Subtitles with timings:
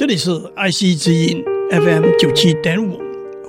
[0.00, 2.98] 这里是爱惜之音 FM 九七点五，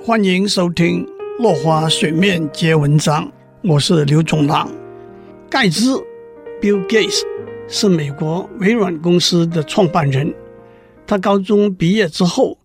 [0.04, 1.02] 欢迎收听
[1.42, 3.26] 《落花水面皆文章》，
[3.62, 4.70] 我是刘总郎。
[5.48, 5.94] 盖茨
[6.60, 7.22] （Bill Gates）
[7.68, 10.34] 是美国微软公司的创办人。
[11.06, 12.58] 他高中毕业之后，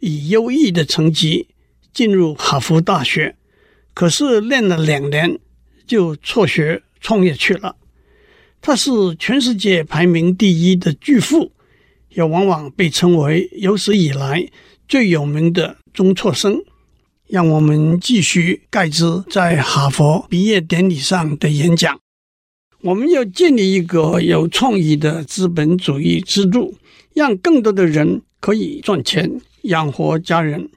[0.00, 1.48] 以优异的成绩
[1.94, 3.36] 进入哈佛大学，
[3.94, 5.38] 可是练了两年
[5.86, 7.76] 就辍学创业去了。
[8.60, 11.50] 他是全世界排名第一的巨富。
[12.14, 14.48] 也往往被称为有史以来
[14.88, 16.62] 最有名的中辍生。
[17.28, 21.98] 让我们继续盖茨在哈佛毕业典礼上的演讲。
[22.82, 26.74] 我们要建立一个有创意的资本主义制度，
[27.14, 30.68] 让更多的人可以赚钱养活家人。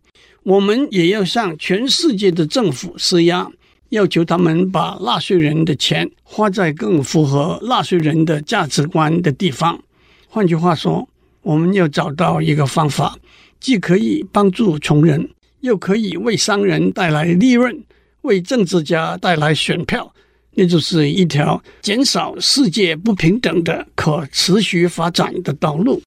[0.44, 3.49] 我们也要向全世界的政府施压，
[3.89, 9.81] 要求他们把纳税人的钱花在更符合纳税人的价值观的地方。
[10.30, 11.09] 换句话说，
[11.45, 13.16] 我们要找到一个方法，
[13.59, 15.30] 既可以帮助穷人，
[15.61, 17.83] 又可以为商人带来利润，
[18.22, 20.11] 为政治家带来选票，
[20.56, 26.02] 那就是一条减少世界不平等的可持续发展的道路。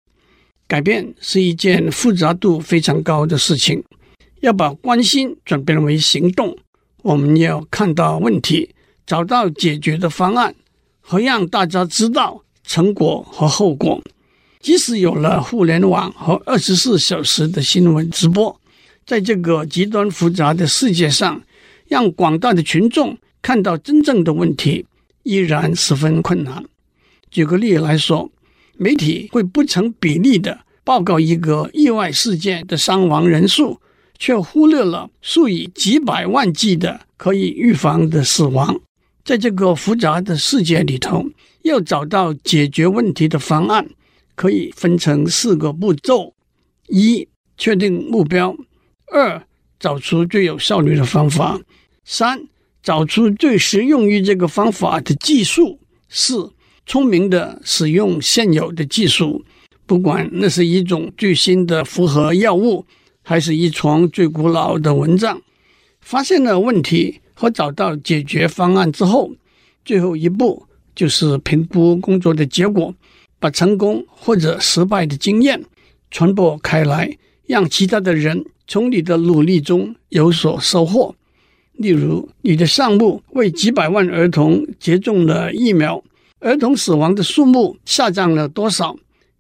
[0.67, 3.81] 改变是一件复杂度非常高的事情，
[4.41, 6.59] 要把关心转变为行动，
[7.03, 8.75] 我们要看到问题，
[9.07, 10.53] 找到解决的方案，
[11.01, 14.03] 和让大家知道成果和后果。
[14.61, 18.61] 即使有了互联网和二十四小时的新闻直播，
[19.06, 21.41] 在这个极端复杂的世界上，
[21.87, 24.84] 让广大的群众看到真正的问题，
[25.23, 26.65] 依然十分困难。
[27.31, 28.31] 举个例来说，
[28.77, 33.81] 媒体会不成比例的报告一个意外事件的伤亡人数，
[34.19, 38.81] 却忽略了数以几百万计的可以预防的死亡。
[39.25, 41.27] 在这个复杂的世界里头，
[41.62, 43.87] 要找到解决问题的方案。
[44.39, 46.33] 可以分成四个步骤：
[46.86, 48.55] 一、确定目标；
[49.12, 49.44] 二、
[49.81, 51.61] 找出最有效率的方法；
[52.05, 52.47] 三、
[52.81, 56.53] 找出最适用于这个方法的技术；四、
[56.87, 59.44] 聪明地使用现有的技术，
[59.87, 62.87] 不管那是一种最新的复合药物，
[63.25, 65.43] 还是一床最古老的蚊帐。
[66.00, 69.32] 发现了问题和找到解决方案之后，
[69.84, 72.94] 最后一步就是评估工作的结果。
[73.38, 75.65] 把成功或者失败的经验
[76.10, 77.16] 传播开来，
[77.47, 81.15] 让其他的人从你的努力中有所收获。
[81.75, 86.03] 例如，你的项目为几百万儿童接种了疫苗，
[86.41, 88.97] 儿童死亡的数目下降了多少？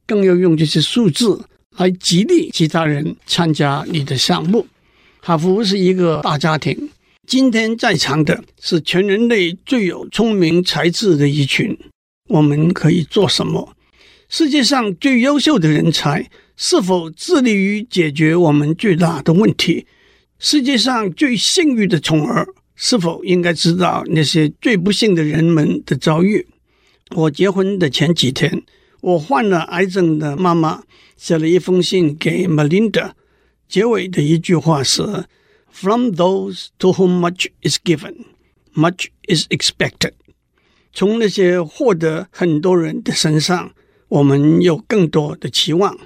[0.06, 1.44] 更要用这些数字
[1.76, 4.66] 来激励其他人参加你的项目。
[5.20, 6.88] 哈佛是一个大家庭，
[7.26, 11.76] 今天在场的是全人类最有聪明才智的一群。
[12.28, 13.74] 我们可以做什么？
[14.30, 19.86] 世界上最优秀的人才是否致力于解决我们最大的问题？
[20.38, 22.46] 世界上最幸运的宠儿
[22.76, 26.46] 是否应该知道那些最不幸的人们的遭遇？
[27.16, 28.62] 我结婚的前几天，
[29.00, 30.82] 我患了癌症的妈妈
[31.16, 33.12] 写了一封信给 Melinda，
[33.66, 35.24] 结尾的一句话是
[35.72, 38.26] ：“From those to whom much is given,
[38.74, 40.12] much is expected。”
[40.92, 43.72] 从那些获得很多人的身上。
[44.08, 45.96] 我们有更多的期望。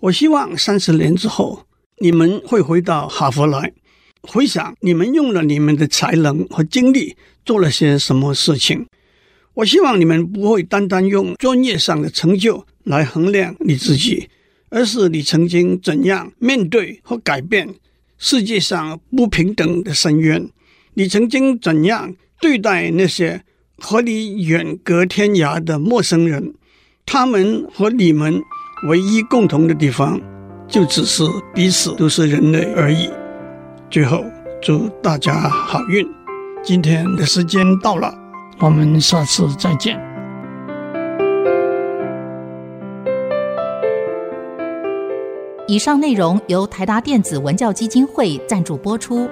[0.00, 1.64] 我希望三十年之后，
[2.00, 3.72] 你们会回到哈佛来，
[4.22, 8.86] 回想你们用了你们的才能和精力做了些什么事情。
[9.54, 14.28] 我希望你们不会单单用专业上的成就来衡量你自己，
[14.68, 17.74] 而是你曾经怎样面对和改变
[18.18, 20.50] 世界上不平等的深渊，
[20.94, 23.42] 你曾经怎样对待那些
[23.78, 26.54] 和你远隔天涯的陌生人。
[27.08, 28.42] 他们和你们
[28.88, 30.20] 唯一共同的地方，
[30.66, 31.22] 就只是
[31.54, 33.08] 彼此都是人类而已。
[33.88, 34.24] 最后，
[34.60, 36.04] 祝大家好运。
[36.64, 38.12] 今天的时间到了，
[38.58, 39.96] 我们下次再见。
[45.68, 49.30] 以上内容由台达电子文教基金会赞助播出。